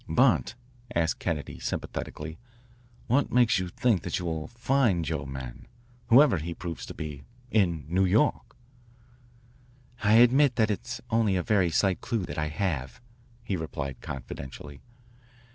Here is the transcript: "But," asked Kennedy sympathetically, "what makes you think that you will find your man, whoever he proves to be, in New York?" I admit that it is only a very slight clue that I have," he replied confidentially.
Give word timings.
"But," 0.09 0.55
asked 0.95 1.19
Kennedy 1.19 1.59
sympathetically, 1.59 2.39
"what 3.05 3.31
makes 3.31 3.59
you 3.59 3.67
think 3.67 4.01
that 4.01 4.17
you 4.17 4.25
will 4.25 4.47
find 4.47 5.07
your 5.07 5.27
man, 5.27 5.67
whoever 6.07 6.37
he 6.39 6.55
proves 6.55 6.87
to 6.87 6.95
be, 6.95 7.23
in 7.51 7.85
New 7.87 8.05
York?" 8.05 8.55
I 10.03 10.13
admit 10.13 10.55
that 10.55 10.71
it 10.71 10.87
is 10.87 11.01
only 11.11 11.35
a 11.35 11.43
very 11.43 11.69
slight 11.69 12.01
clue 12.01 12.25
that 12.25 12.39
I 12.39 12.47
have," 12.47 12.99
he 13.43 13.55
replied 13.55 14.01
confidentially. 14.01 14.81